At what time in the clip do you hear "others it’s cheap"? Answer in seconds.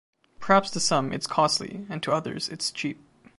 2.11-3.03